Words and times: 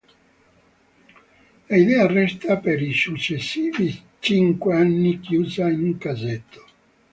L'idea 1.69 2.07
resta 2.07 2.57
per 2.57 2.81
i 2.81 2.91
successivi 2.91 4.01
cinque 4.17 4.73
anni 4.75 5.19
chiusa 5.19 5.69
in 5.69 5.83
un 5.83 5.97
cassetto. 5.99 6.65